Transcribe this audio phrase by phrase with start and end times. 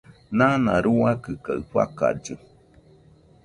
[0.37, 2.35] Nana ruakɨ kaɨ fakallɨ